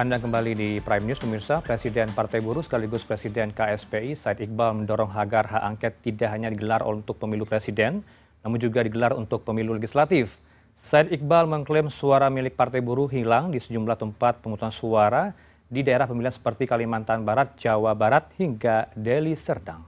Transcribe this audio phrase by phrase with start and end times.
[0.00, 5.12] Anda kembali di Prime News pemirsa, Presiden Partai Buruh sekaligus Presiden KSPI Said Iqbal mendorong
[5.12, 8.00] agar hak angket tidak hanya digelar untuk pemilu presiden,
[8.40, 10.40] namun juga digelar untuk pemilu legislatif.
[10.72, 15.36] Said Iqbal mengklaim suara milik Partai Buruh hilang di sejumlah tempat pemungutan suara
[15.68, 19.84] di daerah pemilihan seperti Kalimantan Barat, Jawa Barat, hingga Deli Serdang.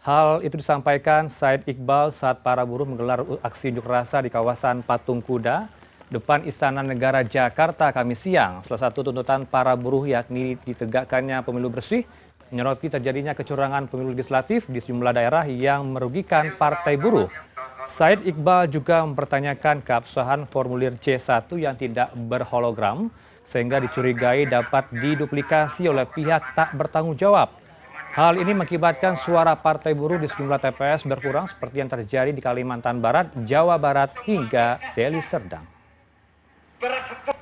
[0.00, 5.20] Hal itu disampaikan Said Iqbal saat para buruh menggelar aksi unjuk rasa di kawasan Patung
[5.20, 5.68] Kuda,
[6.12, 8.60] depan Istana Negara Jakarta kami siang.
[8.68, 12.04] Salah satu tuntutan para buruh yakni ditegakkannya pemilu bersih,
[12.52, 17.32] menyoroti terjadinya kecurangan pemilu legislatif di sejumlah daerah yang merugikan partai buruh.
[17.88, 23.08] Said Iqbal juga mempertanyakan keabsahan formulir C1 yang tidak berhologram
[23.42, 27.58] sehingga dicurigai dapat diduplikasi oleh pihak tak bertanggung jawab.
[28.12, 33.00] Hal ini mengakibatkan suara partai buruh di sejumlah TPS berkurang seperti yang terjadi di Kalimantan
[33.00, 35.71] Barat, Jawa Barat, hingga Deli Serdang
[36.82, 37.32] ribu.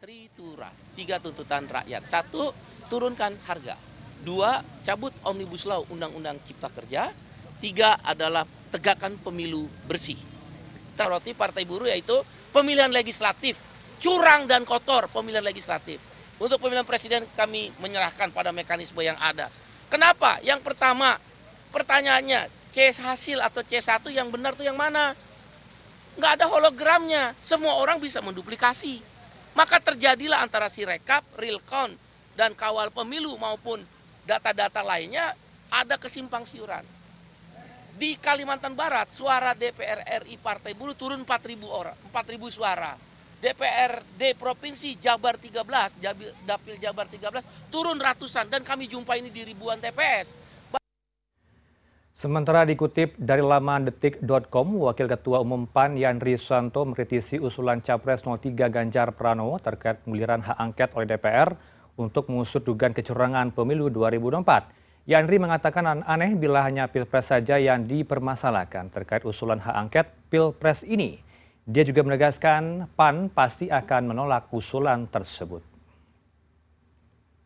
[0.00, 2.02] Tritura, tiga tuntutan rakyat.
[2.04, 2.52] Satu,
[2.92, 3.76] turunkan harga.
[4.24, 7.12] Dua, cabut Omnibus Law Undang-Undang Cipta Kerja.
[7.60, 10.16] Tiga adalah tegakkan pemilu bersih.
[10.96, 12.16] Teroti Partai Buruh yaitu
[12.52, 13.56] pemilihan legislatif.
[14.00, 16.00] Curang dan kotor pemilihan legislatif.
[16.36, 19.48] Untuk pemilihan presiden kami menyerahkan pada mekanisme yang ada.
[19.88, 20.42] Kenapa?
[20.44, 21.16] Yang pertama,
[21.72, 25.14] pertanyaannya, C hasil atau C1 yang benar itu yang mana?
[26.18, 27.34] Nggak ada hologramnya.
[27.42, 29.02] Semua orang bisa menduplikasi.
[29.54, 31.94] Maka terjadilah antara si rekap, real count,
[32.34, 33.78] dan kawal pemilu maupun
[34.26, 35.30] data-data lainnya
[35.70, 36.82] ada kesimpang siuran.
[37.94, 42.98] Di Kalimantan Barat, suara DPR RI Partai Buruh turun 4.000 orang, 4.000 suara.
[43.38, 46.00] DPRD Provinsi Jabar 13,
[46.48, 50.43] Dapil Jabar 13 turun ratusan dan kami jumpa ini di ribuan TPS
[52.14, 58.54] Sementara dikutip dari laman detik.com, Wakil Ketua Umum PAN Yandri Susanto mengkritisi usulan Capres 03
[58.70, 61.58] Ganjar Pranowo terkait penguliran hak angket oleh DPR
[61.98, 65.10] untuk mengusut dugaan kecurangan pemilu 2024.
[65.10, 71.18] Yandri mengatakan aneh bila hanya Pilpres saja yang dipermasalahkan terkait usulan hak angket Pilpres ini.
[71.66, 75.73] Dia juga menegaskan PAN pasti akan menolak usulan tersebut.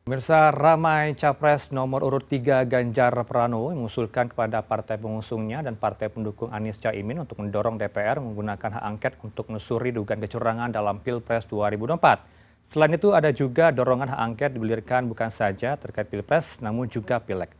[0.08, 6.48] Pemirsa ramai capres nomor urut 3 Ganjar Pranowo mengusulkan kepada partai pengusungnya dan partai pendukung
[6.48, 12.24] Anies Caimin untuk mendorong DPR menggunakan hak angket untuk menelusuri dugaan kecurangan dalam Pilpres 2024.
[12.64, 17.52] Selain itu ada juga dorongan hak angket dibelirkan bukan saja terkait Pilpres namun juga Pileg.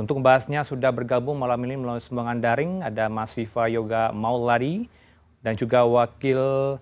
[0.00, 4.88] Untuk membahasnya sudah bergabung malam ini melalui sembungan daring ada Mas Viva Yoga Mauladi
[5.44, 6.80] dan juga Wakil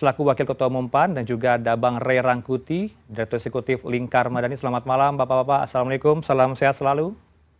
[0.00, 4.56] selaku Wakil Ketua Umum PAN dan juga ada Bang Ray Rangkuti, Direktur Eksekutif Lingkar Madani.
[4.56, 7.12] Selamat malam Bapak-Bapak, Assalamualaikum, salam sehat selalu.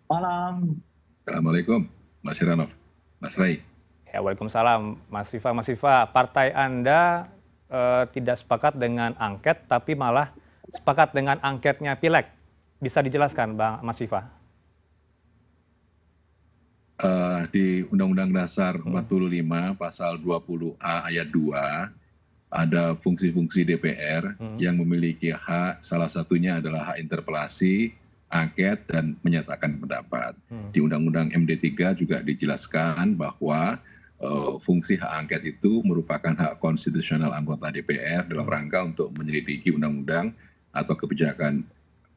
[0.08, 0.80] Malam.
[1.28, 1.84] Assalamualaikum,
[2.24, 2.72] Mas Hiranov,
[3.20, 3.60] Mas Ray.
[4.08, 5.52] Ya, Waalaikumsalam, Mas Viva.
[5.52, 7.28] Mas Viva, partai Anda
[7.68, 10.32] eh, tidak sepakat dengan angket, tapi malah
[10.72, 12.24] sepakat dengan angketnya Pileg.
[12.80, 14.24] Bisa dijelaskan, Bang Mas Viva?
[17.00, 19.76] Uh, di Undang-Undang Dasar 45 hmm.
[19.76, 22.00] pasal 20A ayat 2
[22.50, 24.58] ada fungsi-fungsi DPR hmm.
[24.58, 27.94] yang memiliki hak salah satunya adalah hak interpelasi,
[28.26, 30.34] angket dan menyatakan pendapat.
[30.50, 30.74] Hmm.
[30.74, 33.78] Di Undang-Undang MD3 juga dijelaskan bahwa
[34.18, 38.54] uh, fungsi hak angket itu merupakan hak konstitusional anggota DPR dalam hmm.
[38.54, 40.34] rangka untuk menyelidiki undang-undang
[40.74, 41.62] atau kebijakan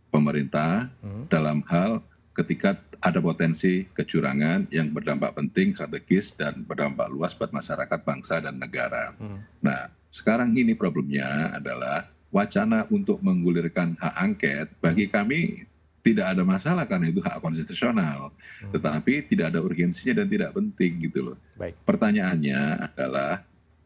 [0.10, 1.30] pemerintah hmm.
[1.30, 2.02] dalam hal
[2.34, 8.58] ketika ada potensi kecurangan yang berdampak penting, strategis, dan berdampak luas buat masyarakat, bangsa, dan
[8.58, 9.14] negara.
[9.20, 9.44] Hmm.
[9.62, 15.66] Nah, sekarang ini problemnya adalah wacana untuk menggulirkan hak angket bagi kami
[16.04, 18.30] tidak ada masalah karena itu hak konstitusional,
[18.62, 18.76] hmm.
[18.76, 21.38] tetapi tidak ada urgensinya dan tidak penting gitu loh.
[21.56, 21.80] Baik.
[21.88, 23.42] Pertanyaannya adalah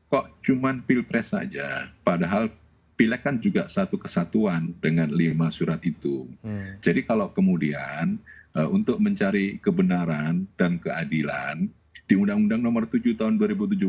[0.09, 2.49] kok cuman pilpres saja, padahal
[2.97, 6.25] pileg kan juga satu kesatuan dengan lima surat itu.
[6.41, 6.81] Hmm.
[6.81, 8.17] Jadi kalau kemudian
[8.57, 11.69] uh, untuk mencari kebenaran dan keadilan
[12.07, 13.83] di Undang-Undang Nomor 7 Tahun 2017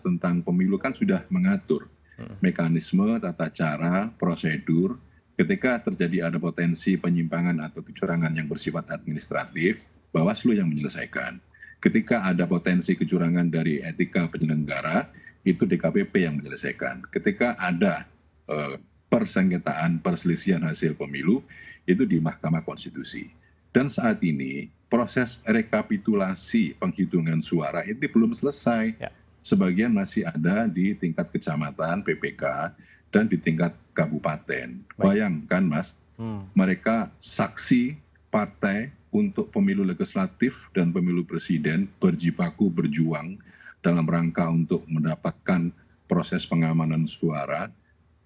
[0.00, 1.86] tentang Pemilu kan sudah mengatur
[2.16, 2.40] hmm.
[2.40, 4.96] mekanisme, tata cara, prosedur
[5.38, 11.38] ketika terjadi ada potensi penyimpangan atau kecurangan yang bersifat administratif, Bawaslu yang menyelesaikan.
[11.78, 15.06] Ketika ada potensi kecurangan dari etika penyelenggara,
[15.46, 17.06] itu DKPP yang menyelesaikan.
[17.06, 18.08] Ketika ada
[18.50, 18.74] uh,
[19.06, 21.46] persengketaan perselisihan hasil pemilu,
[21.86, 23.30] itu di Mahkamah Konstitusi.
[23.70, 28.96] Dan saat ini proses rekapitulasi penghitungan suara ini belum selesai.
[28.96, 29.12] Ya.
[29.44, 32.74] Sebagian masih ada di tingkat kecamatan PPK
[33.08, 34.82] dan di tingkat kabupaten.
[34.96, 34.98] Baik.
[34.98, 36.52] Bayangkan Mas, hmm.
[36.52, 37.96] mereka saksi
[38.28, 43.40] partai untuk pemilu legislatif dan pemilu presiden berjibaku berjuang
[43.80, 45.72] dalam rangka untuk mendapatkan
[46.04, 47.72] proses pengamanan suara.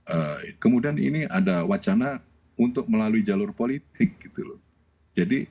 [0.02, 2.18] Uh, kemudian ini ada wacana
[2.58, 4.60] untuk melalui jalur politik gitu loh.
[5.14, 5.46] Jadi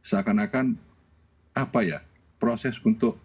[0.00, 0.76] seakan-akan
[1.52, 1.98] apa ya
[2.40, 3.20] proses untuk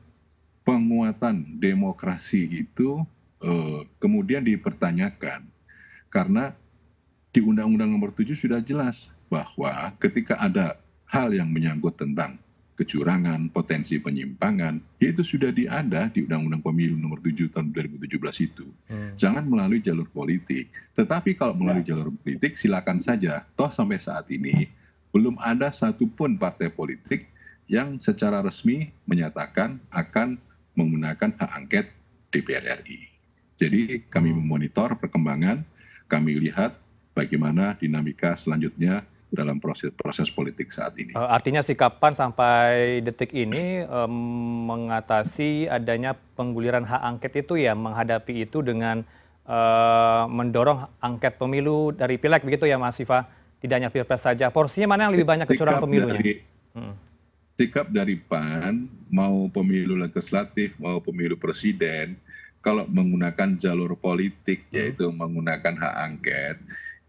[0.66, 3.06] penguatan demokrasi itu
[3.40, 5.46] uh, kemudian dipertanyakan
[6.10, 6.56] karena
[7.36, 10.80] di Undang-Undang Nomor 7 sudah jelas bahwa ketika ada
[11.12, 12.40] hal yang menyangkut tentang
[12.76, 18.68] kecurangan, potensi penyimpangan, ya itu sudah diada di Undang-Undang Pemilu nomor 7 tahun 2017 itu.
[18.92, 19.16] Hmm.
[19.16, 20.72] Jangan melalui jalur politik.
[20.92, 21.96] Tetapi kalau melalui ya.
[21.96, 23.48] jalur politik, silakan saja.
[23.56, 24.68] Toh sampai saat ini
[25.16, 27.32] belum ada satupun partai politik
[27.72, 30.36] yang secara resmi menyatakan akan
[30.76, 31.86] menggunakan hak angket
[32.36, 33.08] DPR RI.
[33.56, 34.44] Jadi kami hmm.
[34.44, 35.64] memonitor perkembangan,
[36.12, 36.76] kami lihat
[37.16, 41.16] bagaimana dinamika selanjutnya dalam proses proses politik saat ini.
[41.16, 44.12] Uh, artinya sikapan sampai detik ini um,
[44.68, 49.08] mengatasi adanya pengguliran hak angket itu ya menghadapi itu dengan
[49.48, 54.96] uh, mendorong angket pemilu dari pileg begitu ya Mas Siva tidak hanya pilpres saja porsinya
[54.96, 56.22] mana yang lebih banyak kecurangan pemilunya?
[56.22, 56.34] Dari,
[56.78, 56.96] hmm.
[57.56, 62.20] Sikap dari PAN mau pemilu legislatif mau pemilu presiden
[62.62, 64.76] kalau menggunakan jalur politik hmm.
[64.76, 66.56] yaitu menggunakan hak angket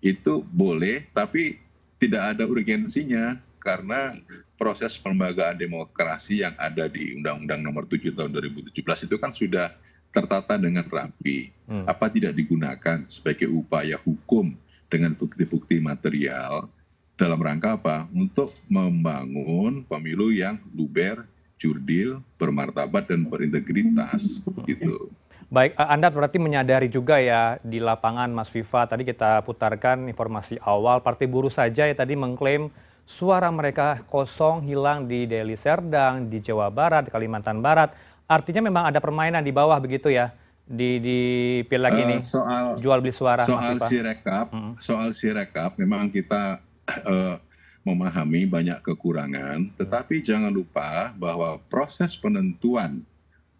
[0.00, 1.58] itu boleh tapi
[1.96, 4.14] tidak ada urgensinya karena
[4.54, 8.72] proses pelembagaan demokrasi yang ada di Undang-Undang Nomor 7 Tahun 2017
[9.10, 9.74] itu kan sudah
[10.14, 11.52] tertata dengan rapi.
[11.68, 11.84] Hmm.
[11.84, 14.56] Apa tidak digunakan sebagai upaya hukum
[14.86, 16.70] dengan bukti-bukti material
[17.16, 18.06] dalam rangka apa?
[18.12, 21.24] Untuk membangun pemilu yang luber,
[21.56, 25.10] jurdil, bermartabat dan berintegritas gitu.
[25.46, 30.58] Baik, eh, Anda berarti menyadari juga ya di lapangan Mas Viva, tadi kita putarkan informasi
[30.60, 32.66] awal, Partai Buruh saja ya tadi mengklaim
[33.06, 37.94] suara mereka kosong hilang di Deli Serdang, di Jawa Barat, di Kalimantan Barat.
[38.26, 40.34] Artinya memang ada permainan di bawah begitu ya
[40.66, 41.20] di di
[41.70, 44.72] pileg uh, ini soal jual beli suara soal Mas sirekap hmm.
[44.82, 46.58] soal sirekap memang kita
[47.06, 47.38] uh,
[47.86, 50.26] memahami banyak kekurangan tetapi hmm.
[50.26, 53.06] jangan lupa bahwa proses penentuan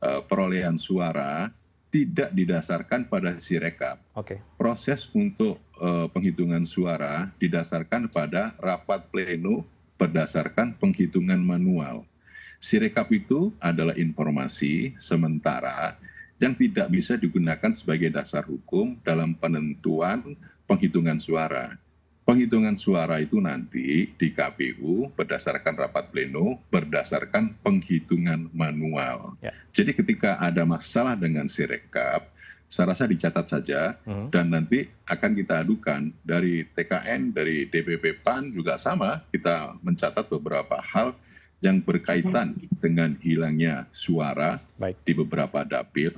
[0.02, 1.54] uh, perolehan suara
[1.86, 3.96] tidak didasarkan pada sirekap.
[4.12, 4.42] Okay.
[4.60, 9.64] Proses untuk uh, penghitungan suara didasarkan pada rapat pleno
[9.96, 12.04] berdasarkan penghitungan manual.
[12.60, 15.96] Sirekap itu adalah informasi sementara
[16.36, 20.36] yang tidak bisa digunakan sebagai dasar hukum dalam penentuan
[20.68, 21.80] penghitungan suara
[22.26, 29.38] penghitungan suara itu nanti di KPU berdasarkan rapat pleno, berdasarkan penghitungan manual.
[29.38, 29.54] Ya.
[29.70, 32.26] Jadi ketika ada masalah dengan sirekap,
[32.66, 34.34] saya rasa dicatat saja hmm.
[34.34, 40.82] dan nanti akan kita adukan dari TKN, dari DPP PAN juga sama, kita mencatat beberapa
[40.82, 41.14] hal
[41.64, 42.78] yang berkaitan hmm.
[42.78, 45.00] dengan hilangnya suara Baik.
[45.02, 46.16] di beberapa dapil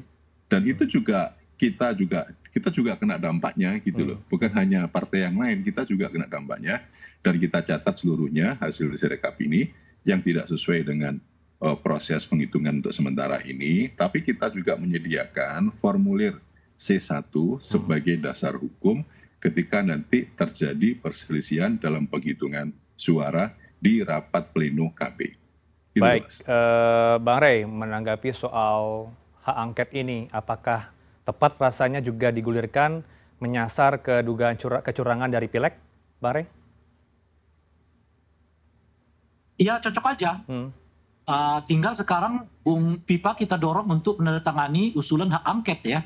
[0.51, 0.73] dan hmm.
[0.75, 4.19] itu juga kita juga kita juga kena dampaknya gitu loh.
[4.19, 4.27] Hmm.
[4.31, 6.83] Bukan hanya partai yang lain, kita juga kena dampaknya
[7.21, 9.71] dan kita catat seluruhnya hasil sirekap ini
[10.07, 11.21] yang tidak sesuai dengan
[11.61, 16.39] uh, proses penghitungan untuk sementara ini, tapi kita juga menyediakan formulir
[16.79, 18.25] C1 sebagai hmm.
[18.25, 19.03] dasar hukum
[19.39, 25.19] ketika nanti terjadi perselisihan dalam penghitungan suara di rapat pleno KB.
[25.95, 29.11] Gitu, Baik, uh, Bang Rey menanggapi soal
[29.43, 30.91] hak angket ini, apakah
[31.25, 33.03] tepat rasanya juga digulirkan
[33.39, 35.75] menyasar ke dugaan kecurangan dari pileg,
[36.19, 36.45] Bare?
[39.59, 40.39] Iya cocok aja.
[40.47, 40.71] Hmm.
[41.29, 46.01] Uh, tinggal sekarang Bung Pipa kita dorong untuk menandatangani usulan hak angket ya.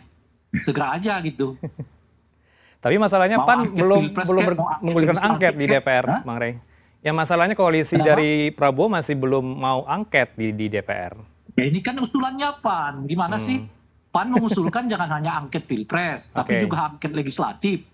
[0.64, 1.56] Segera aja gitu.
[2.82, 4.42] Tapi masalahnya mau PAN belum belum
[4.82, 6.26] menggulirkan angket di DPR?
[6.26, 6.58] Bang Rey.
[7.02, 8.14] Ya masalahnya koalisi Kenapa?
[8.14, 11.18] dari Prabowo masih belum mau angket di, di DPR.
[11.58, 13.10] Ya ini kan usulannya PAN.
[13.10, 13.44] Gimana hmm.
[13.44, 13.58] sih?
[14.12, 17.88] pan mengusulkan jangan hanya angket pilpres tapi juga angket legislatif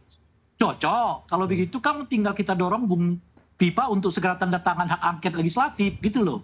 [0.59, 1.53] cocok kalau hmm.
[1.55, 3.23] begitu kan tinggal kita dorong bung
[3.55, 6.43] pipa untuk segera tanda tangan hak angket legislatif gitu loh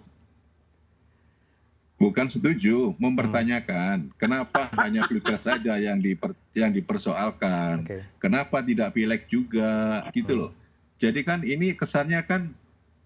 [1.95, 4.19] Bukan setuju, mempertanyakan hmm.
[4.19, 8.03] kenapa hanya pilpres saja yang diper, yang dipersoalkan, okay.
[8.19, 10.41] kenapa tidak pileg juga, gitu hmm.
[10.43, 10.51] loh.
[10.95, 12.51] Jadi kan ini kesannya kan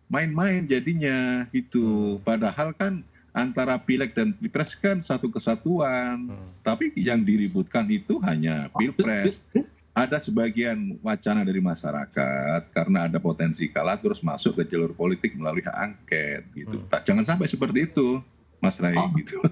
[0.09, 2.17] main-main jadinya gitu.
[2.17, 2.21] Hmm.
[2.25, 6.29] Padahal kan antara pileg dan pilpres kan satu kesatuan.
[6.33, 6.49] Hmm.
[6.65, 9.39] Tapi yang diributkan itu hanya pilpres.
[9.89, 15.65] Ada sebagian wacana dari masyarakat karena ada potensi kalah terus masuk ke jalur politik melalui
[15.65, 16.77] hak angket gitu.
[16.77, 17.01] Hmm.
[17.05, 18.21] Jangan sampai seperti itu,
[18.61, 19.09] Mas Rai oh.
[19.17, 19.41] gitu.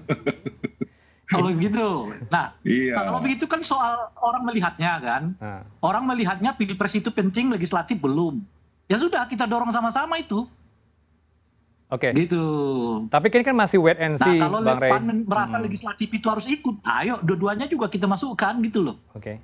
[1.28, 3.04] kalau begitu, nah iya.
[3.04, 5.60] kalau begitu kan soal orang melihatnya kan, nah.
[5.84, 8.40] orang melihatnya pilpres itu penting, legislatif belum.
[8.88, 10.48] Ya sudah kita dorong sama-sama itu
[11.88, 12.12] Oke.
[12.12, 12.28] Okay.
[12.28, 12.44] Gitu.
[13.08, 14.92] Tapi ini kan masih wait and see, nah, kalau Bang Ray.
[14.92, 15.64] Pan merasa hmm.
[15.64, 18.96] legislatif itu harus ikut, ayo dua-duanya juga kita masukkan gitu loh.
[19.16, 19.24] Oke.
[19.24, 19.36] Okay.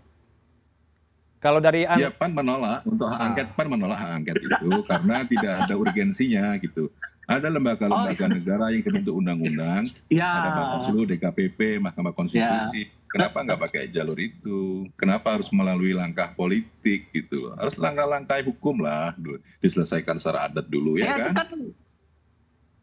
[1.40, 3.26] Kalau dari ya Pan menolak untuk hak ah.
[3.28, 6.88] angket, Pan menolak hak angket itu karena tidak ada urgensinya gitu.
[7.24, 8.34] Ada lembaga-lembaga oh, iya.
[8.36, 10.28] negara yang kebentuk undang-undang, ya.
[10.28, 12.84] ada Bawaslu, DKPP, Mahkamah Konstitusi.
[12.84, 12.92] Ya.
[13.08, 14.90] Kenapa nggak pakai jalur itu?
[14.98, 17.52] Kenapa harus melalui langkah politik gitu loh?
[17.56, 19.14] Harus langkah-langkah hukum lah,
[19.62, 21.46] diselesaikan secara adat dulu ya, ya kan?
[21.46, 21.48] kan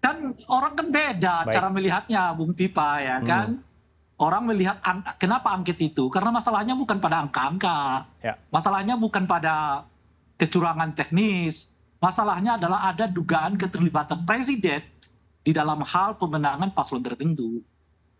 [0.02, 0.18] kan
[0.50, 1.54] orang kan beda Baik.
[1.54, 3.28] cara melihatnya Bung Pipa ya hmm.
[3.30, 3.48] kan
[4.18, 4.82] orang melihat
[5.22, 8.34] kenapa angket itu karena masalahnya bukan pada angka-angka ya.
[8.50, 9.86] masalahnya bukan pada
[10.42, 11.70] kecurangan teknis
[12.02, 14.82] masalahnya adalah ada dugaan keterlibatan presiden
[15.46, 17.62] di dalam hal pemenangan paslon tertentu.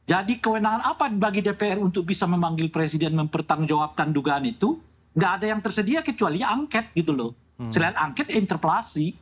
[0.06, 4.78] Jadi kewenangan apa bagi DPR untuk bisa memanggil presiden mempertanggungjawabkan dugaan itu?
[5.18, 7.32] Nggak ada yang tersedia kecuali angket gitu loh.
[7.62, 7.70] Hmm.
[7.70, 9.14] selain angket interpelasi.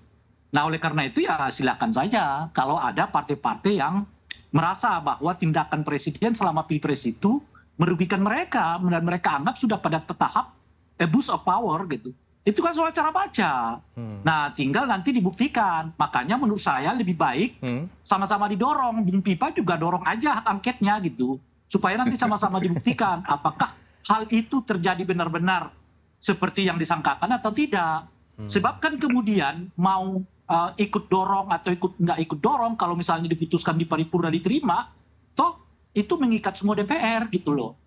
[0.56, 2.48] Nah oleh karena itu ya silakan saja.
[2.56, 4.08] Kalau ada partai-partai yang
[4.56, 7.44] merasa bahwa tindakan presiden selama pilpres itu
[7.76, 10.56] merugikan mereka dan mereka anggap sudah pada tahap
[10.98, 12.16] abuse of power gitu
[12.50, 14.26] itu kan soal cara baca hmm.
[14.26, 18.02] nah tinggal nanti dibuktikan makanya menurut saya lebih baik hmm.
[18.02, 21.38] sama-sama didorong Bung Pipa juga dorong aja hak angketnya gitu
[21.70, 23.78] supaya nanti sama-sama dibuktikan apakah
[24.10, 25.70] hal itu terjadi benar-benar
[26.18, 28.10] seperti yang disangkakan atau tidak
[28.42, 28.50] hmm.
[28.50, 33.78] sebab kan kemudian mau uh, ikut dorong atau ikut nggak ikut dorong kalau misalnya diputuskan
[33.78, 34.90] di paripurna diterima
[35.38, 35.62] toh
[35.94, 37.78] itu mengikat semua DPR gitu loh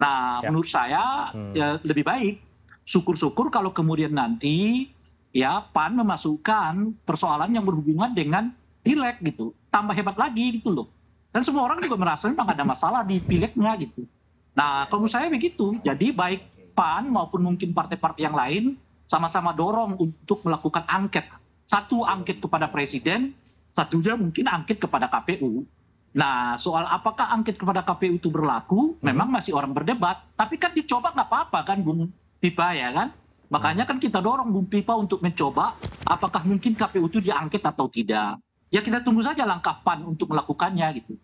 [0.00, 0.48] nah ya.
[0.48, 1.52] menurut saya hmm.
[1.52, 2.47] ya, lebih baik
[2.88, 4.88] syukur-syukur kalau kemudian nanti
[5.36, 8.48] ya PAN memasukkan persoalan yang berhubungan dengan
[8.80, 10.88] pileg gitu tambah hebat lagi gitu loh
[11.28, 14.08] dan semua orang juga merasa memang ada masalah di pilegnya gitu
[14.56, 20.00] nah kalau menurut saya begitu jadi baik PAN maupun mungkin partai-partai yang lain sama-sama dorong
[20.00, 21.28] untuk melakukan angket
[21.68, 23.36] satu angket kepada presiden,
[23.68, 25.68] satunya mungkin angket kepada KPU.
[26.16, 29.04] Nah, soal apakah angket kepada KPU itu berlaku, hmm.
[29.04, 30.24] memang masih orang berdebat.
[30.32, 33.08] Tapi kan dicoba nggak apa-apa kan, Bung Pipa ya kan?
[33.48, 38.38] Makanya kan kita dorong Bung Pipa untuk mencoba apakah mungkin KPU itu diangket atau tidak.
[38.68, 41.16] Ya kita tunggu saja langkah PAN untuk melakukannya gitu.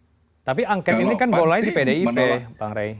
[0.44, 2.42] Tapi angket Kalau ini kan boleh di PDIP, menolak.
[2.56, 2.92] Bang Ray.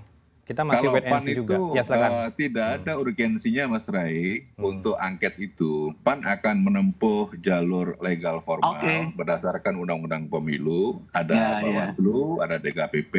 [0.45, 1.55] Kita masih Kalau PAN itu juga.
[1.73, 2.77] Ya, uh, tidak hmm.
[2.85, 4.61] ada urgensinya Mas Rai hmm.
[4.61, 5.97] untuk angket itu.
[6.05, 9.09] PAN akan menempuh jalur legal formal okay.
[9.17, 11.61] berdasarkan undang-undang pemilu, ada ya, ya.
[11.65, 12.41] Bawaslu, ya.
[12.45, 13.15] ada DKPP,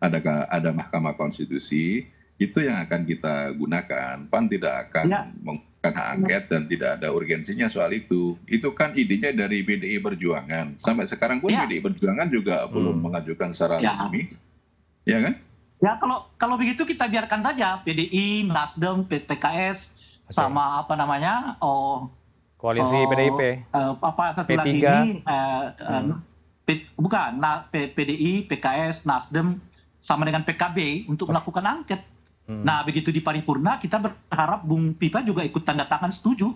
[0.00, 0.18] ada
[0.48, 2.08] ada Mahkamah Konstitusi.
[2.36, 4.28] Itu yang akan kita gunakan.
[4.28, 5.20] PAN tidak akan ya.
[5.40, 8.36] menggunakan hak angket dan tidak ada urgensinya soal itu.
[8.44, 10.76] Itu kan idenya dari PDI Perjuangan.
[10.76, 11.64] Sampai sekarang pun ya.
[11.64, 12.70] PDI Perjuangan juga hmm.
[12.72, 13.96] belum mengajukan secara ya.
[13.96, 14.28] resmi.
[15.08, 15.34] Ya kan?
[15.76, 20.32] Ya kalau kalau begitu kita biarkan saja PDI, Nasdem, PKS okay.
[20.32, 22.08] sama apa namanya oh
[22.56, 23.40] koalisi oh, PDIP.
[23.70, 24.58] Uh, apa satu P3.
[24.58, 26.16] lagi ini uh, hmm.
[26.66, 29.62] P, bukan nah, P, PDI, PKS, Nasdem
[30.02, 32.02] sama dengan PKB untuk melakukan angket.
[32.46, 32.62] Hmm.
[32.62, 36.54] Nah begitu di paripurna kita berharap Bung Pipa juga ikut tanda tangan setuju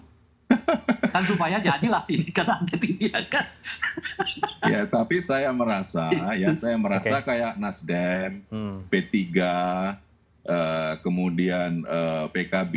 [1.15, 3.47] kan supaya jadilah ini kan angket ini kan.
[4.67, 7.27] ya tapi saya merasa ya saya merasa okay.
[7.27, 8.87] kayak Nasdem, hmm.
[8.91, 9.43] P3, uh,
[10.47, 12.75] eh, kemudian uh, eh, PKB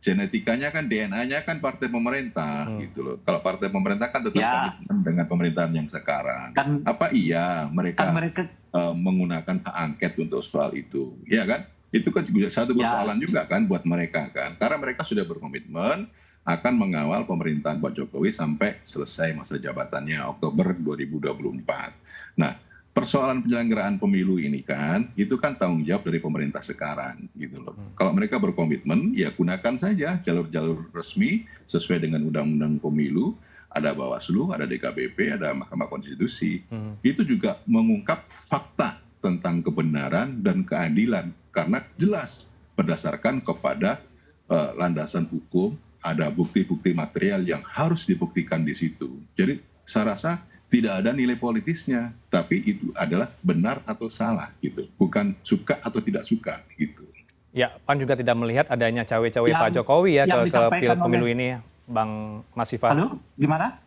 [0.00, 2.78] genetikanya kan DNA-nya kan partai pemerintah hmm.
[2.88, 3.16] gitu loh.
[3.20, 4.72] Kalau partai pemerintah kan tetap ya.
[5.04, 6.56] dengan pemerintahan yang sekarang.
[6.56, 8.42] Kan, Apa iya mereka, kan mereka
[8.72, 11.12] uh, menggunakan hak angket untuk soal itu?
[11.28, 11.68] Ya kan?
[11.90, 12.86] Itu kan juga satu ya.
[12.86, 13.22] persoalan ya.
[13.26, 14.54] juga kan buat mereka kan.
[14.56, 16.06] Karena mereka sudah berkomitmen
[16.40, 22.40] akan mengawal pemerintahan Pak Jokowi sampai selesai masa jabatannya Oktober 2024.
[22.40, 22.56] Nah,
[22.90, 27.76] persoalan penyelenggaraan pemilu ini kan itu kan tanggung jawab dari pemerintah sekarang gitu loh.
[27.76, 27.94] Hmm.
[27.94, 33.38] Kalau mereka berkomitmen ya gunakan saja jalur-jalur resmi sesuai dengan undang-undang pemilu,
[33.70, 36.66] ada Bawaslu, ada DKPP, ada Mahkamah Konstitusi.
[36.66, 36.98] Hmm.
[37.04, 44.00] Itu juga mengungkap fakta tentang kebenaran dan keadilan karena jelas berdasarkan kepada
[44.48, 49.20] uh, landasan hukum ada bukti-bukti material yang harus dibuktikan di situ.
[49.36, 50.40] Jadi saya rasa
[50.70, 56.22] tidak ada nilai politisnya, tapi itu adalah benar atau salah gitu, bukan suka atau tidak
[56.22, 57.04] suka gitu.
[57.50, 61.34] Ya, Pan juga tidak melihat adanya cawe-cawe Pak Jokowi ya ke, ke pil pemilu oleh...
[61.34, 61.48] ini,
[61.90, 62.94] Bang Mas Viva.
[62.94, 63.82] Halo, gimana?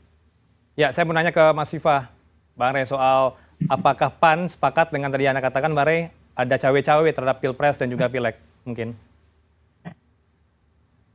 [0.76, 2.12] Ya, saya mau nanya ke Mas Viva,
[2.60, 3.40] Bang Rey soal
[3.72, 8.10] apakah Pan sepakat dengan tadi Anda katakan, Bang Rey, ada cawe-cawe terhadap pilpres dan juga
[8.10, 8.98] pileg mungkin?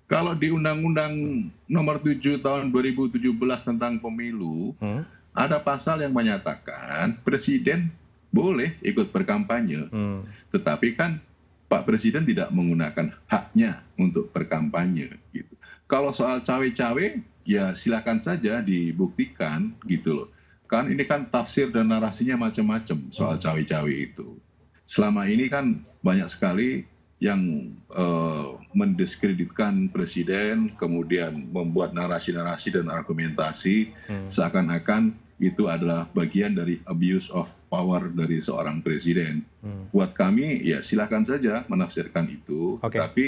[0.09, 1.13] Kalau di Undang-Undang
[1.69, 3.29] Nomor 7 Tahun 2017
[3.61, 5.05] tentang Pemilu, hmm?
[5.37, 7.93] ada pasal yang menyatakan Presiden
[8.33, 10.25] boleh ikut berkampanye, hmm.
[10.49, 11.21] tetapi kan
[11.69, 15.21] Pak Presiden tidak menggunakan haknya untuk berkampanye.
[15.29, 15.53] Gitu.
[15.85, 17.07] Kalau soal cawe-cawe,
[17.45, 20.29] ya silakan saja dibuktikan gitu loh.
[20.69, 24.37] kan ini kan tafsir dan narasinya macam-macam soal cawe-cawe itu.
[24.89, 26.89] Selama ini kan banyak sekali
[27.21, 34.33] yang uh, mendiskreditkan presiden, kemudian membuat narasi-narasi dan argumentasi hmm.
[34.33, 39.45] seakan-akan itu adalah bagian dari abuse of power dari seorang presiden.
[39.61, 39.91] Hmm.
[39.93, 42.99] Buat kami, ya silakan saja menafsirkan itu, okay.
[42.99, 43.25] tapi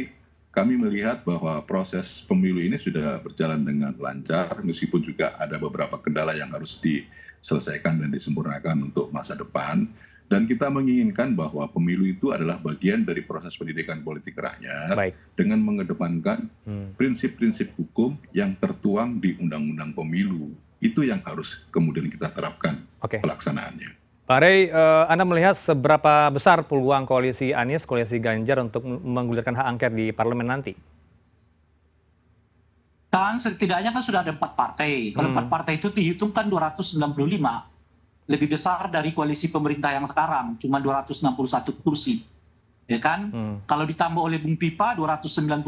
[0.51, 6.35] kami melihat bahwa proses pemilu ini sudah berjalan dengan lancar, meskipun juga ada beberapa kendala
[6.35, 9.87] yang harus diselesaikan dan disempurnakan untuk masa depan
[10.31, 15.19] dan kita menginginkan bahwa pemilu itu adalah bagian dari proses pendidikan politik rakyat Baik.
[15.35, 16.95] dengan mengedepankan hmm.
[16.95, 17.77] prinsip-prinsip hmm.
[17.83, 23.19] hukum yang tertuang di undang-undang pemilu itu yang harus kemudian kita terapkan okay.
[23.19, 23.99] pelaksanaannya.
[24.31, 29.67] Pak Rey, uh, Anda melihat seberapa besar peluang koalisi Anies, koalisi Ganjar untuk menggulirkan hak
[29.67, 30.79] angket di parlemen nanti?
[33.11, 35.11] Kan setidaknya kan sudah ada empat partai.
[35.11, 35.35] Kalau hmm.
[35.35, 37.03] empat partai itu dihitung kan 295
[38.31, 42.23] lebih besar dari koalisi pemerintah yang sekarang, cuma 261 kursi.
[42.87, 43.31] Ya kan?
[43.31, 43.55] Hmm.
[43.67, 45.59] Kalau ditambah oleh Bung Pipa 296.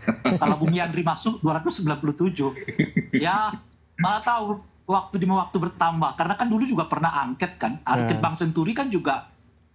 [0.40, 3.16] Kalau Bung Yandri masuk 297.
[3.16, 3.56] Ya,
[4.00, 7.80] malah tahu waktu di waktu bertambah karena kan dulu juga pernah angket kan.
[7.84, 8.24] Angket hmm.
[8.24, 9.28] Bang Senturi kan juga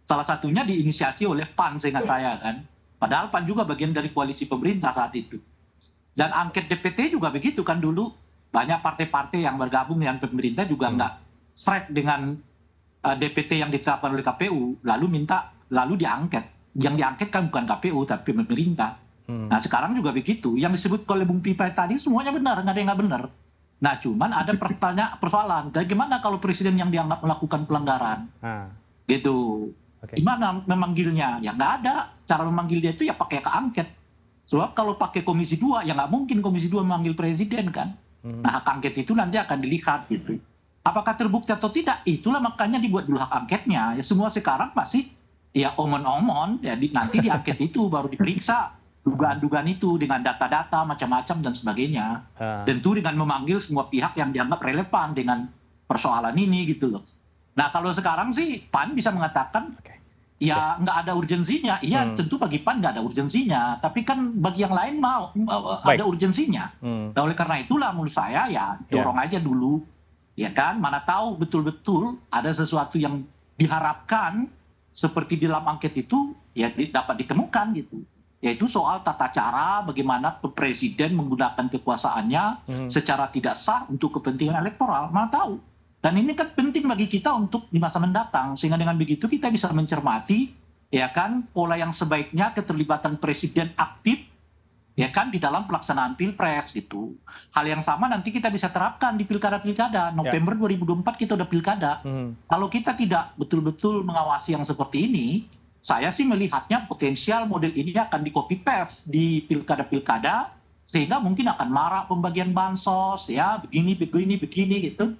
[0.05, 2.65] salah satunya diinisiasi oleh PAN seingat saya kan.
[2.97, 5.37] Padahal PAN juga bagian dari koalisi pemerintah saat itu.
[6.17, 8.09] Dan angket DPT juga begitu kan dulu
[8.49, 10.93] banyak partai-partai yang bergabung dengan pemerintah juga hmm.
[10.97, 11.13] enggak
[11.61, 12.33] strike dengan
[13.05, 16.73] uh, DPT yang ditetapkan oleh KPU, lalu minta lalu diangket.
[16.73, 18.97] Yang diangket kan bukan KPU tapi pemerintah.
[19.29, 19.45] Hmm.
[19.45, 20.57] Nah sekarang juga begitu.
[20.57, 23.23] Yang disebut oleh Bung Pipa tadi semuanya benar, nggak ada yang nggak benar.
[23.81, 28.65] Nah cuman ada pertanyaan persoalan, bagaimana kalau presiden yang dianggap melakukan pelanggaran, ah.
[29.05, 29.69] gitu.
[30.01, 30.17] Okay.
[30.17, 31.37] Gimana memanggilnya?
[31.45, 32.09] Ya nggak ada.
[32.25, 33.85] Cara memanggil dia itu ya pakai keangket.
[34.49, 37.93] Sebab kalau pakai komisi dua, ya nggak mungkin komisi dua memanggil presiden kan.
[38.25, 38.41] Hmm.
[38.41, 40.41] Nah hak angket itu nanti akan dilihat gitu.
[40.81, 42.01] Apakah terbukti atau tidak?
[42.09, 43.93] Itulah makanya dibuat dulu hak angketnya.
[43.97, 45.05] Ya semua sekarang masih
[45.53, 51.53] ya omon-omon, ya di, nanti diangket itu baru diperiksa dugaan-dugaan itu dengan data-data macam-macam dan
[51.53, 52.05] sebagainya.
[52.37, 52.65] Uh.
[52.65, 55.49] Tentu dengan memanggil semua pihak yang dianggap relevan dengan
[55.89, 57.03] persoalan ini gitu loh.
[57.57, 59.99] Nah kalau sekarang sih PAN bisa mengatakan okay.
[60.39, 61.81] ya nggak ada urgensinya.
[61.83, 62.15] Iya hmm.
[62.15, 63.81] tentu bagi PAN nggak ada urgensinya.
[63.81, 65.33] Tapi kan bagi yang lain mau
[65.83, 66.71] ada urgensinya.
[66.79, 67.11] Hmm.
[67.11, 69.25] Nah oleh karena itulah menurut saya ya dorong yeah.
[69.27, 69.81] aja dulu
[70.35, 70.79] ya kan?
[70.79, 73.23] Mana tahu betul-betul ada sesuatu yang
[73.59, 74.47] diharapkan
[74.91, 78.03] seperti di dalam angket itu ya dapat ditemukan gitu.
[78.41, 82.89] Yaitu soal tata cara bagaimana presiden menggunakan kekuasaannya hmm.
[82.89, 85.13] secara tidak sah untuk kepentingan elektoral.
[85.13, 85.61] Mana tahu.
[86.01, 88.57] Dan ini kan penting bagi kita untuk di masa mendatang.
[88.57, 90.49] Sehingga dengan begitu kita bisa mencermati
[90.89, 94.30] ya kan pola yang sebaiknya keterlibatan presiden aktif
[94.99, 97.15] ya kan di dalam pelaksanaan pilpres gitu.
[97.55, 100.11] Hal yang sama nanti kita bisa terapkan di pilkada-pilkada.
[100.11, 100.77] November ya.
[100.77, 101.91] 2024 kita udah pilkada.
[102.03, 102.35] Hmm.
[102.47, 105.27] Kalau kita tidak betul-betul mengawasi yang seperti ini,
[105.81, 110.53] saya sih melihatnya potensial model ini akan di copy paste di pilkada-pilkada
[110.85, 115.17] sehingga mungkin akan marah pembagian bansos ya begini begini begini gitu.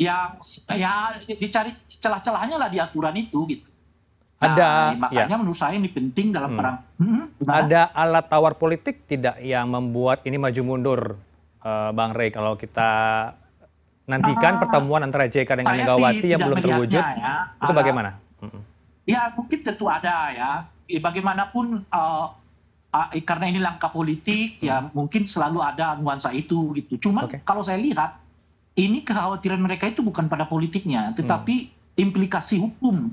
[0.00, 3.69] Yang ya dicari celah-celahnya lah di aturan itu gitu.
[4.40, 5.40] Nah, ada makanya ya.
[5.44, 6.58] menurut saya ini penting dalam hmm.
[6.58, 6.76] perang.
[6.96, 11.00] Hmm, ada alat tawar politik tidak yang membuat ini maju mundur,
[11.60, 12.32] uh, Bang Rey?
[12.32, 12.88] Kalau kita
[14.08, 17.52] nantikan uh, pertemuan antara JK dengan Megawati yang belum terwujud, ya.
[17.52, 18.16] itu bagaimana?
[18.40, 18.64] Hmm.
[19.04, 20.50] Ya mungkin tentu ada ya.
[20.88, 22.32] Bagaimanapun uh,
[22.96, 24.88] uh, karena ini langkah politik, ya hmm.
[24.88, 26.96] ya mungkin selalu ada nuansa itu gitu.
[26.96, 27.44] Cuma okay.
[27.44, 28.16] kalau saya lihat
[28.80, 32.02] ini kekhawatiran mereka itu bukan pada politiknya, tetapi hmm.
[32.08, 33.12] implikasi hukum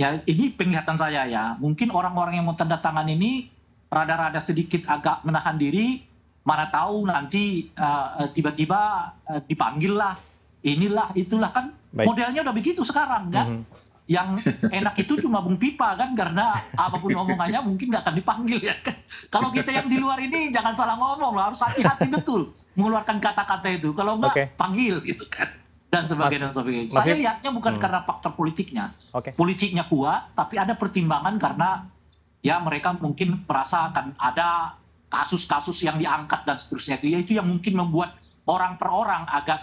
[0.00, 1.44] ya ini penglihatan saya ya.
[1.60, 3.52] Mungkin orang-orang yang mau tanda tangan ini
[3.92, 6.08] rada-rada sedikit agak menahan diri
[6.40, 10.16] mana tahu nanti uh, tiba-tiba uh, dipanggil lah.
[10.64, 12.08] Inilah itulah kan Baik.
[12.08, 13.46] modelnya udah begitu sekarang kan?
[13.48, 13.88] Mm -hmm.
[14.10, 14.42] yang
[14.74, 16.16] enak itu cuma Bung Pipa kan?
[16.16, 18.96] Karena apa pun omongannya mungkin nggak akan dipanggil ya kan?
[19.28, 22.50] Kalau kita yang di luar ini jangan salah ngomong loh harus hati-hati betul.
[22.74, 23.94] Mengeluarkan kata-kata itu.
[23.94, 24.46] Kalau nggak okay.
[24.56, 26.94] panggil gitu kan dan sebagainya dan sebagainya.
[26.94, 27.82] Saya lihatnya bukan hmm.
[27.82, 28.94] karena faktor politiknya.
[29.10, 29.34] Okay.
[29.34, 31.90] Politiknya kuat, tapi ada pertimbangan karena
[32.40, 34.78] ya mereka mungkin merasa akan ada
[35.10, 38.14] kasus-kasus yang diangkat dan seterusnya itu ya itu yang mungkin membuat
[38.46, 39.60] orang per orang agak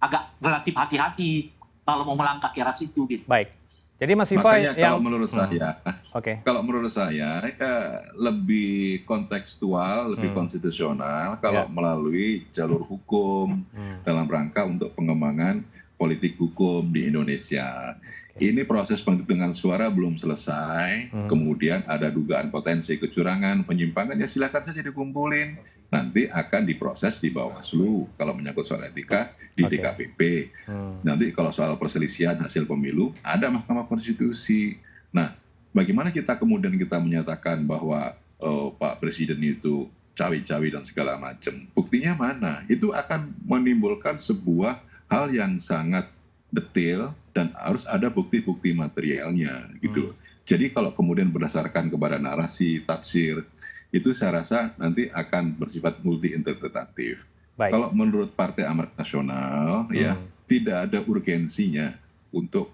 [0.00, 1.52] agak relatif hati-hati
[1.86, 3.28] kalau mau melangkah ke arah situ gitu.
[3.28, 3.52] Baik.
[3.96, 4.84] Jadi Mas Viva Makanya yang...
[4.92, 5.38] kalau menurut hmm.
[5.40, 5.68] saya,
[6.12, 6.36] okay.
[6.44, 7.72] kalau menurut saya ya,
[8.12, 10.36] lebih kontekstual, lebih hmm.
[10.36, 11.72] konstitusional kalau yeah.
[11.72, 14.04] melalui jalur hukum hmm.
[14.04, 15.64] dalam rangka untuk pengembangan
[15.96, 17.96] politik hukum di Indonesia.
[18.36, 21.28] Ini proses penghitungan suara belum selesai, hmm.
[21.28, 25.56] kemudian ada dugaan potensi kecurangan, penyimpangan, ya silakan saja dikumpulin.
[25.88, 29.80] Nanti akan diproses di Bawaslu kalau menyangkut soal etika di okay.
[29.80, 30.20] DKPP.
[30.68, 31.00] Hmm.
[31.00, 34.76] Nanti kalau soal perselisihan hasil pemilu ada Mahkamah Konstitusi.
[35.14, 35.32] Nah,
[35.72, 41.54] bagaimana kita kemudian kita menyatakan bahwa oh, Pak Presiden itu cawi-cawi dan segala macam.
[41.76, 42.64] Buktinya mana?
[42.68, 46.08] Itu akan menimbulkan sebuah hal yang sangat
[46.56, 50.12] detail dan harus ada bukti-bukti materialnya gitu.
[50.12, 50.16] Hmm.
[50.46, 53.44] Jadi kalau kemudian berdasarkan kepada narasi, tafsir,
[53.92, 57.28] itu saya rasa nanti akan bersifat multi interpretatif.
[57.56, 57.72] Baik.
[57.76, 60.24] Kalau menurut Partai Amanat Nasional ya, hmm.
[60.24, 61.92] ya tidak ada urgensinya
[62.30, 62.72] untuk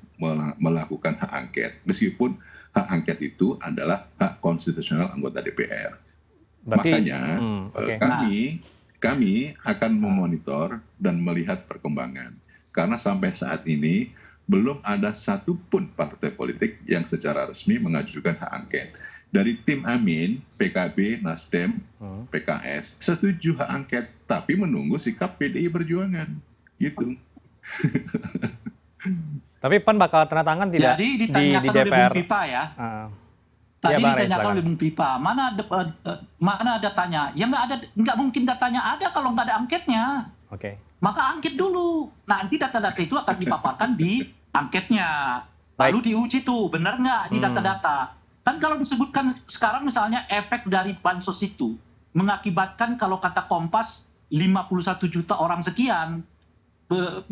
[0.61, 2.39] melakukan hak angket meskipun
[2.73, 5.99] hak angket itu adalah hak konstitusional anggota DPR.
[6.63, 7.97] Berarti, Makanya hmm, eh, okay.
[7.99, 8.37] kami
[9.03, 9.33] kami
[9.67, 12.39] akan memonitor dan melihat perkembangan
[12.73, 14.11] karena sampai saat ini
[14.49, 18.89] belum ada satupun partai politik yang secara resmi mengajukan hak angket.
[19.33, 22.29] Dari tim Amin, PKB, Nasdem, hmm.
[22.29, 26.29] PKS setuju hak angket, tapi menunggu sikap PDI Perjuangan,
[26.77, 27.17] gitu.
[29.63, 32.13] tapi PAN bakal tanda tangan tidak Jadi di, di DPR?
[32.45, 32.65] ya.
[32.77, 33.09] Uh.
[33.83, 37.35] Tadi ya, ditanyakan oleh Bung Pipa, mana ada, uh, mana datanya?
[37.35, 40.31] Ya nggak ada, nggak mungkin datanya ada kalau nggak ada angketnya.
[40.55, 40.61] Oke.
[40.71, 40.75] Okay.
[41.03, 42.09] Maka angket dulu.
[42.31, 44.23] Nanti data-data itu akan dipaparkan di
[44.55, 45.43] angketnya.
[45.77, 47.47] Lalu diuji tuh, benar nggak di hmm.
[47.51, 48.15] data-data.
[48.47, 51.75] Kan kalau disebutkan sekarang misalnya efek dari bansos itu
[52.15, 56.23] mengakibatkan kalau kata Kompas 51 juta orang sekian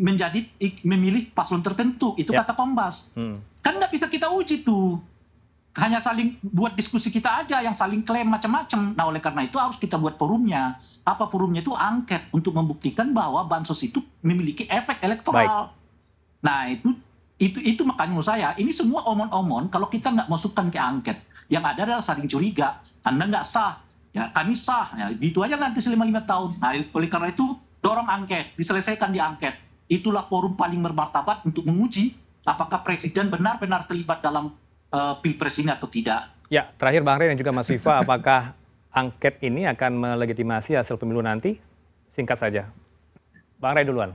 [0.01, 0.41] menjadi
[0.81, 2.43] memilih paslon tertentu itu ya.
[2.43, 3.13] kata Kompas.
[3.15, 3.39] Hmm.
[3.61, 4.97] Kan nggak bisa kita uji tuh
[5.71, 8.91] hanya saling buat diskusi kita aja yang saling klaim macam-macam.
[8.91, 10.75] Nah oleh karena itu harus kita buat forumnya.
[11.07, 15.71] Apa forumnya itu angket untuk membuktikan bahwa bansos itu memiliki efek elektoral.
[15.71, 16.43] Baik.
[16.43, 16.89] Nah itu
[17.39, 21.63] itu itu makanya menurut saya ini semua omon-omon kalau kita nggak masukkan ke angket yang
[21.63, 22.83] ada adalah saling curiga.
[23.07, 23.79] Anda nggak sah,
[24.11, 26.59] ya kami sah, ya gitu aja nanti selama lima tahun.
[26.59, 29.55] Nah oleh karena itu dorong angket, diselesaikan di angket.
[29.87, 32.11] Itulah forum paling bermartabat untuk menguji
[32.43, 34.51] apakah presiden benar-benar terlibat dalam
[34.91, 36.29] uh, pilpres ini atau tidak.
[36.51, 38.53] Ya, terakhir Bang Rey dan juga Mas Viva, apakah
[38.91, 41.57] angket ini akan melegitimasi hasil pemilu nanti?
[42.11, 42.63] Singkat saja.
[43.57, 44.11] Bang Rey duluan.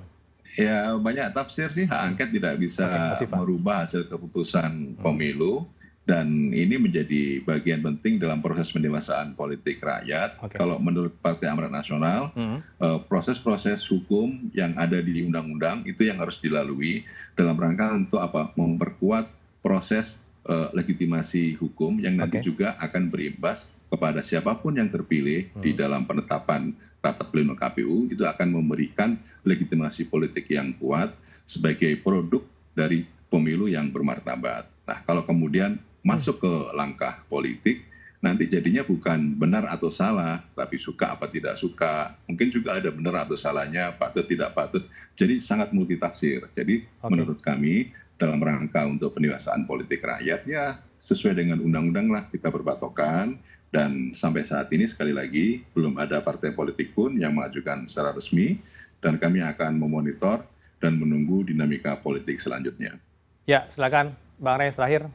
[0.54, 2.86] Ya, banyak tafsir sih hak angket tidak bisa
[3.18, 5.02] Oke, merubah hasil keputusan hmm.
[5.02, 5.66] pemilu
[6.06, 10.38] dan ini menjadi bagian penting dalam proses pendewasaan politik rakyat.
[10.38, 10.54] Okay.
[10.54, 12.58] Kalau menurut Partai Amanat Nasional, hmm.
[12.78, 17.02] uh, proses-proses hukum yang ada di undang-undang itu yang harus dilalui
[17.34, 18.54] dalam rangka untuk apa?
[18.54, 19.34] Memperkuat
[19.66, 22.46] proses uh, legitimasi hukum yang nanti okay.
[22.46, 25.62] juga akan berimbas kepada siapa pun yang terpilih hmm.
[25.62, 29.14] di dalam penetapan rapat pleno KPU itu akan memberikan
[29.46, 31.14] legitimasi politik yang kuat
[31.46, 32.42] sebagai produk
[32.74, 34.66] dari pemilu yang bermartabat.
[34.86, 37.86] Nah, kalau kemudian masuk ke langkah politik,
[38.18, 42.18] nanti jadinya bukan benar atau salah, tapi suka apa tidak suka.
[42.26, 44.82] Mungkin juga ada benar atau salahnya, patut tidak patut.
[45.14, 46.42] Jadi sangat multitafsir.
[46.50, 47.06] Jadi okay.
[47.06, 53.36] menurut kami dalam rangka untuk pendewasaan politik rakyat ya sesuai dengan undang-undang lah kita berbatokan
[53.68, 58.56] dan sampai saat ini sekali lagi belum ada partai politik pun yang mengajukan secara resmi
[59.04, 60.40] dan kami akan memonitor
[60.80, 62.96] dan menunggu dinamika politik selanjutnya.
[63.44, 65.08] Ya, silakan Bang Rey terakhir.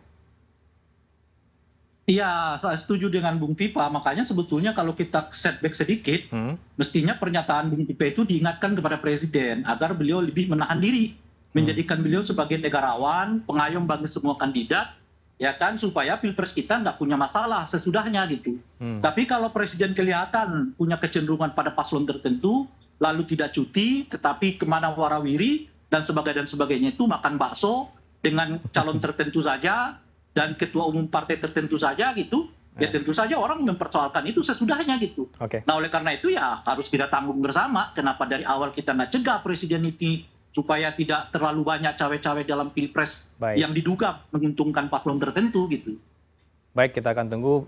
[2.10, 3.88] Iya, saya setuju dengan Bung Pipa.
[3.88, 6.76] Makanya sebetulnya kalau kita setback sedikit, hmm.
[6.76, 11.16] mestinya pernyataan Bung Pipa itu diingatkan kepada Presiden agar beliau lebih menahan diri
[11.52, 14.96] menjadikan beliau sebagai negarawan, pengayom bagi semua kandidat,
[15.42, 18.62] ya kan supaya pilpres kita nggak punya masalah sesudahnya gitu.
[18.80, 19.04] Hmm.
[19.04, 22.70] Tapi kalau presiden kelihatan punya kecenderungan pada paslon tertentu,
[23.02, 28.62] lalu tidak cuti, tetapi ke mana warawiri dan sebagainya dan sebagainya itu makan bakso dengan
[28.72, 29.98] calon tertentu saja
[30.32, 32.48] dan ketua umum partai tertentu saja gitu,
[32.80, 32.92] ya eh.
[32.94, 35.28] tentu saja orang mempersoalkan itu sesudahnya gitu.
[35.36, 35.66] Okay.
[35.68, 37.92] Nah oleh karena itu ya harus kita tanggung bersama.
[37.92, 43.32] Kenapa dari awal kita nggak cegah presiden itu supaya tidak terlalu banyak cawe-cawe dalam pilpres
[43.40, 43.64] Baik.
[43.64, 45.96] yang diduga menguntungkan paslon tertentu gitu.
[46.76, 47.68] Baik, kita akan tunggu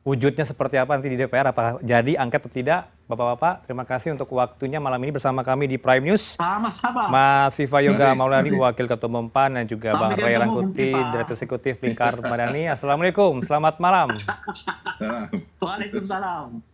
[0.00, 2.80] wujudnya seperti apa nanti di DPR, apakah jadi angket atau tidak.
[3.10, 6.38] Bapak-bapak, terima kasih untuk waktunya malam ini bersama kami di Prime News.
[6.38, 7.10] Sama-sama.
[7.10, 11.82] Mas Viva Yoga Maulani, Wakil Ketua Umum PAN, dan juga Bang Ray Rangkuti, Direktur Eksekutif
[11.82, 12.70] Lingkar Madani.
[12.70, 14.14] Assalamualaikum, selamat malam.
[15.58, 16.69] Waalaikumsalam.